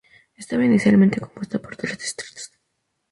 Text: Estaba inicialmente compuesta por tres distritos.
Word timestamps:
Estaba 0.35 0.65
inicialmente 0.65 1.19
compuesta 1.21 1.59
por 1.59 1.77
tres 1.77 1.95
distritos. 1.99 2.51